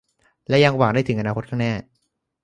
[0.49, 1.73] และยังหวังได้ถึงอนาคตข้างหน้า